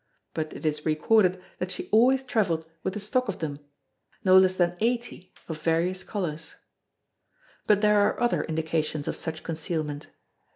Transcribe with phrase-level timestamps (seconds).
[0.33, 3.59] But it is recorded that she always travelled with a stock of them
[4.23, 6.55] no less than eighty of various colours.
[7.67, 10.07] But there are other indications of such concealment.